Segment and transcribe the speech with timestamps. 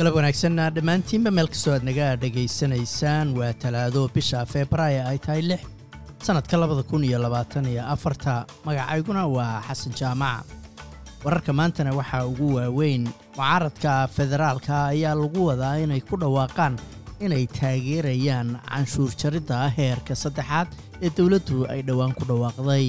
[0.00, 5.60] galab wanaagsanna dhammaantiinba meel kastoo aad naga dhegaysanaysaan waa talaado bisha febraayo ay tahay lix
[6.26, 8.34] sannadka labada kun iyo labaatan iyo afarta.
[8.66, 10.44] Magacayguna waa xasan jaamac.
[11.24, 13.04] Wararka maantana waxaa ugu waaweyn
[13.36, 16.74] mucaaradka federaalka ayaa lagu wadaa inay ku dhawaaqaan
[17.24, 20.68] inay taageerayaan canshuur jaridda heerka saddexaad
[21.04, 22.86] ee dowladdu ay dhowaan ku dhawaaqday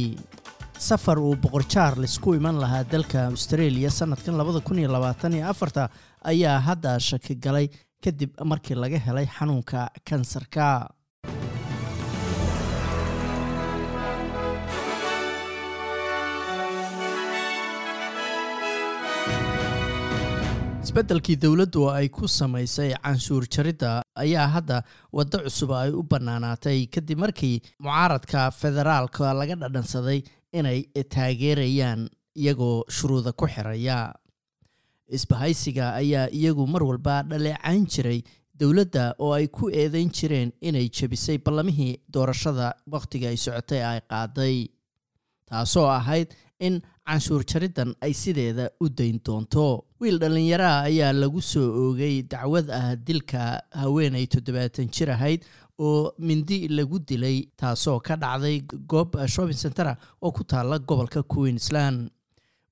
[0.87, 3.89] safar uu boqor charles ku iman lahaa dalka australia
[5.51, 5.83] afarta
[6.31, 7.67] ayaa hadda shaki galay
[8.05, 10.67] kadib markii laga helay xanuunka kansarka.
[20.82, 23.91] Isbeddelkii dowladdu ay ku samaysay canshuur jaridda
[24.23, 24.77] ayaa hadda
[25.18, 30.19] waddo cusub ay u bannaanaatay kadib markii mucaaradka federaalka laga dhadhansaday
[30.54, 30.79] inay
[31.15, 34.13] taageerayaan iyagoo shuruuda ku xiraya.
[35.11, 38.19] Isbahaysiga ayaa iyagu mar walba dhaleecayn jiray
[38.59, 44.55] dowladda oo ay ku eedayn jireen inay jebisay ballamihii doorashada wakhtiga ay socotay ay qaaday
[45.52, 46.30] taasoo ahayd
[46.67, 46.75] in
[47.07, 49.66] canshuur jariddan ay sideeda u dayn doonto.
[50.02, 53.41] Wiil dhallinyaraha ayaa lagu soo oogay dacwad ah dilka
[53.81, 55.41] haweenay toddobaatan jir ahayd
[55.88, 58.57] oo mindi lagu dilay taasoo ka dhacday
[58.94, 62.09] goob shopping centera oo ku taalla gobolka queensland.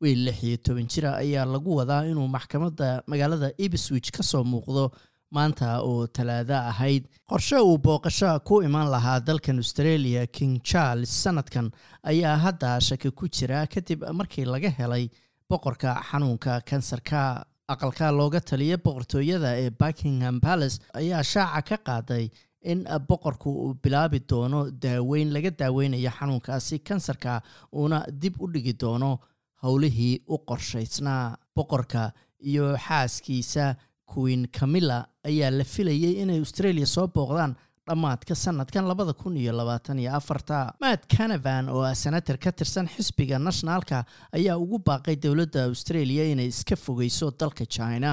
[0.02, 4.83] Wiil lix iyo toban jira ayaa lagu wadaa inuu maxkamadda magaalada ibswich ka soo muuqdo
[5.31, 7.03] maanta oo talaado ahayd.
[7.30, 11.72] Qorshe uu booqasho ku iman lahaa dalkan australia king charles sanadkan
[12.03, 15.09] ayaa hadda shaki ku jira kadib markii laga helay
[15.50, 17.45] boqorka xanuunka kansarka.
[17.73, 22.25] Aqalka looga taliya boqortooyada ee buckingham palace ayaa shaaca ka qaaday
[22.72, 27.41] in boqorku uu bilaabi doono daaweyn laga daaweynayo xanuunkaasi kansarka
[27.73, 29.11] uuna dib u dhigi doono
[29.63, 31.38] howlihii u qorshaysnaa.
[31.55, 33.75] Boqorka iyo xaaskiisa
[34.11, 34.97] queen camilla
[35.29, 37.53] ayaa la filayay inay australia soo booqdaan
[37.90, 40.57] dhammaadka sanadkan labada kun iyo labaatan iyo afarta.
[40.84, 43.97] Matt canavan oo ah senator ka tirsan xisbiga nationaalka
[44.38, 48.12] ayaa ugu baaqay dowladda australia inay iska fogeyso dalka china.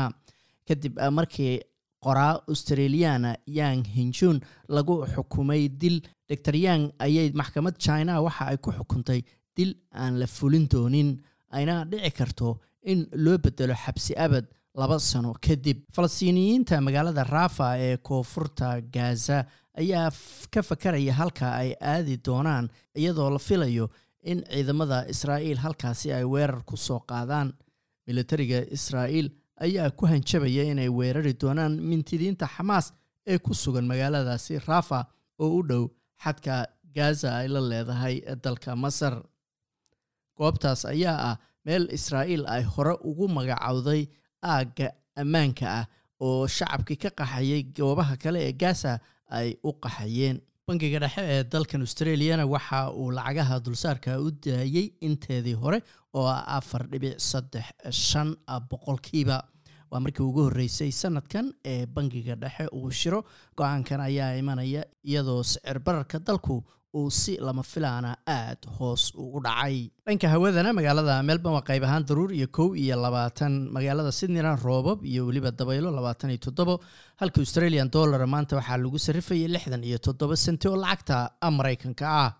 [0.68, 1.60] Kadib markii
[2.06, 4.38] qoraa australiana yang hinjun
[4.76, 5.96] lagu xukumay dil
[6.44, 9.20] dor yang ayay maxkamad china waxa ay ku xukuntay
[9.56, 11.10] dil aan la fulin doonin.
[11.56, 12.48] Ayna dhici karto
[12.92, 14.44] in loo bedelo xabsi abad
[14.80, 19.38] laba sano kadib falastiiniyiinta magaalada rafa ee koonfurta gaza
[19.80, 20.10] ayaa
[20.54, 22.68] ka fakaraya halka ay aadi doonaan
[23.00, 23.86] iyadoo la filayo
[24.22, 27.48] in ciidamada israa'iil halkaasi ay weerar ku soo qaadaan.
[28.08, 29.28] Militariga israa'iil
[29.66, 32.92] ayaa ku hanjabaya inay weerari doonaan mintidiinta xamaas
[33.26, 35.00] ee ku sugan magaaladaasi rafa
[35.38, 35.84] oo u dhow
[36.24, 36.66] xadka
[36.96, 39.14] gaza ay la leedahay dalka masar.
[40.38, 44.02] Goobtaas ayaa ah meel israa'iil ay hore ugu magacowday
[44.54, 44.88] aagga
[45.22, 45.84] ammaanka ah
[46.26, 48.92] oo shacabkii ka qaxayay goobaha kale ee gaza
[49.38, 50.38] ay u qaxayeen.
[50.68, 55.78] Bangiga dhexe ee dalkan australiana waxa uu lacagaha dulsaarka u daayey inteedii hore
[56.14, 57.66] oo ah afar dhibic saddex
[58.06, 58.34] shan
[58.70, 59.36] boqolkiiba
[59.90, 63.20] waa markii ugu horreysay sanadkan ee bangiga dhexe uu shiro.
[63.58, 66.56] Go'aankan ayaa imanaya iyadoo sicir bararka dalku
[67.00, 69.76] uu si lama filaana aad hoos ugu dhacay.
[70.06, 73.52] Dhanka hawadana magaalada melbourne waa qayb ahaan daruur iyo kow iyo labaatan.
[73.76, 76.74] Magaalada sydneyna roobab iyo weliba dabaylo labaatan iyo toddobo
[77.20, 81.16] halka australian dollar maanta waxaa lagu sarrifayay lixdan iyo toddoba senti oo lacagta
[81.58, 82.30] maraykanka ah